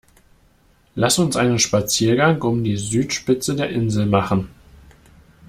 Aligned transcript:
Lass 0.95 1.19
uns 1.19 1.35
einen 1.35 1.59
Spaziergang 1.59 2.41
um 2.41 2.63
die 2.63 2.75
Südspitze 2.77 3.55
der 3.55 3.69
Insel 3.69 4.07
machen! 4.07 4.49